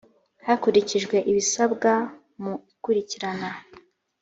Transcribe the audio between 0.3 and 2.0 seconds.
hakurikijwe ibisabwa